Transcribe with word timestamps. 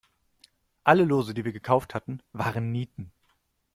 Alle 0.83 1.03
Lose, 1.05 1.35
die 1.35 1.45
wir 1.45 1.53
gekauft 1.53 1.93
hatten, 1.93 2.23
waren 2.33 2.71
Nieten. 2.71 3.11